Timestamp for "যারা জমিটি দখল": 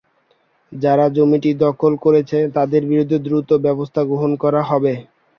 0.71-1.93